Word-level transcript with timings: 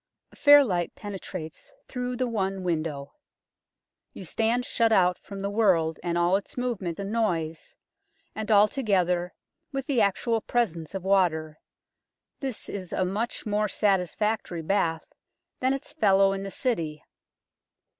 A 0.31 0.35
fair 0.35 0.63
light 0.63 0.95
penetrates 0.95 1.71
through 1.87 2.15
the 2.15 2.25
one 2.25 2.63
window. 2.63 3.13
You 4.13 4.25
stand 4.25 4.65
shut 4.65 4.91
out 4.91 5.19
from 5.19 5.41
the 5.41 5.49
world 5.51 5.99
and 6.01 6.17
all 6.17 6.35
its 6.37 6.57
movement 6.57 6.97
and 6.99 7.11
noise, 7.11 7.75
and 8.33 8.49
altogether, 8.49 9.31
with 9.71 9.85
the 9.85 10.01
actual 10.01 10.41
presence 10.41 10.95
of 10.95 11.03
water, 11.03 11.59
this 12.39 12.67
is 12.67 12.91
a 12.91 13.05
much 13.05 13.45
more 13.45 13.67
satisfactory 13.67 14.63
bath 14.63 15.05
than 15.59 15.71
its 15.71 15.93
fellow 15.93 16.33
in 16.33 16.41
the 16.41 16.49
City. 16.49 17.03